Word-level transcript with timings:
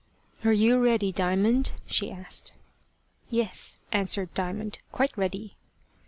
"Are 0.43 0.51
you 0.51 0.79
ready, 0.83 1.11
Diamond?" 1.11 1.73
she 1.85 2.09
asked. 2.09 2.53
"Yes," 3.29 3.77
answered 3.91 4.33
Diamond, 4.33 4.79
"quite 4.91 5.15
ready." 5.15 5.55